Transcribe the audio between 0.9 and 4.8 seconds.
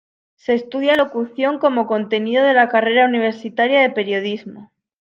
locución como contenido de la carrera universitaria de Periodismo.